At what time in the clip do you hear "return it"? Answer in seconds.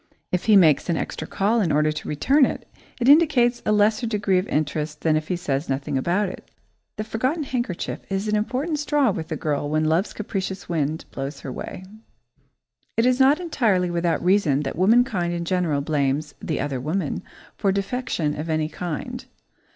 2.09-2.67